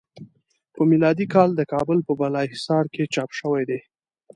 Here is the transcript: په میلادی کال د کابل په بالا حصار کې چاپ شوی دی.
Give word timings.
په 0.73 0.81
میلادی 0.91 1.25
کال 1.33 1.49
د 1.55 1.61
کابل 1.73 1.97
په 2.07 2.13
بالا 2.19 2.41
حصار 2.51 2.85
کې 2.93 3.11
چاپ 3.13 3.29
شوی 3.39 3.63
دی. 3.69 3.79